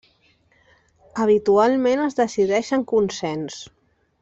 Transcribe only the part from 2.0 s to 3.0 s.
es decideix en